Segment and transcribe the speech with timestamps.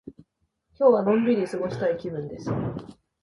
[0.79, 2.49] 今日はのんびり過ごしたい気分です。